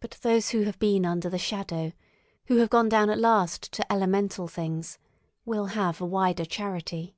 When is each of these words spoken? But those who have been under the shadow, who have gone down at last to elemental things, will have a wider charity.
But 0.00 0.12
those 0.22 0.52
who 0.52 0.62
have 0.62 0.78
been 0.78 1.04
under 1.04 1.28
the 1.28 1.36
shadow, 1.36 1.92
who 2.46 2.56
have 2.56 2.70
gone 2.70 2.88
down 2.88 3.10
at 3.10 3.18
last 3.18 3.70
to 3.72 3.92
elemental 3.92 4.48
things, 4.48 4.98
will 5.44 5.66
have 5.66 6.00
a 6.00 6.06
wider 6.06 6.46
charity. 6.46 7.14